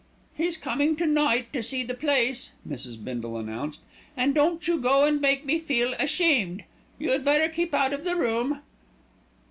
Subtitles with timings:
[0.33, 3.03] "He's coming to night to see the place," Mrs.
[3.03, 3.81] Bindle announced,
[4.17, 6.63] "and don't you go and make me feel ashamed.
[6.97, 8.61] You'd better keep out of the room."